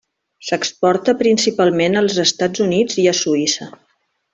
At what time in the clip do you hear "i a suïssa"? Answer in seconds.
3.05-3.73